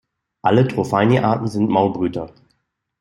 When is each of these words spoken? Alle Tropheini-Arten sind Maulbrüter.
Alle 0.41 0.67
Tropheini-Arten 0.67 1.47
sind 1.47 1.69
Maulbrüter. 1.69 2.33